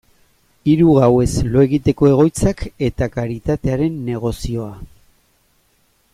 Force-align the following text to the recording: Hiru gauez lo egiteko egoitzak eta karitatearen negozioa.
Hiru 0.71 0.93
gauez 0.99 1.35
lo 1.55 1.61
egiteko 1.67 2.09
egoitzak 2.13 2.65
eta 2.89 3.09
karitatearen 3.19 4.01
negozioa. 4.09 4.73